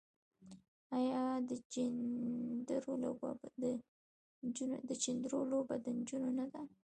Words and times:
آیا 0.97 1.23
د 1.49 1.51
چيندرو 1.73 2.93
لوبه 5.51 5.75
د 5.83 5.85
نجونو 5.97 6.29
نه 6.39 6.45
ده؟ 6.51 6.61